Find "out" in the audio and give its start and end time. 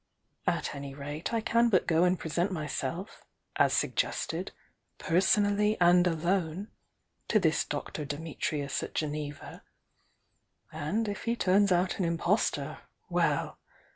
11.71-11.99